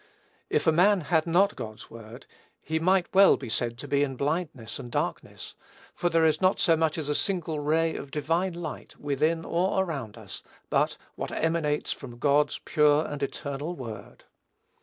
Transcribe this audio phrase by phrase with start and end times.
[0.49, 2.25] If a man had not God's word,
[2.59, 5.53] he might well be said to be in blindness and darkness,
[5.93, 9.83] for there is not so much as a single ray of divine light, within or
[9.83, 10.41] around us,
[10.71, 14.23] but what emanates from God's pure and eternal word.